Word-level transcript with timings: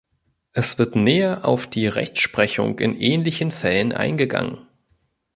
Es 0.53 0.79
wird 0.79 0.95
näher 0.95 1.45
auf 1.45 1.67
die 1.67 1.85
Rechtsprechung 1.85 2.79
in 2.79 2.99
ähnlichen 2.99 3.51
Fällen 3.51 3.91
eingegangen. 3.91 4.65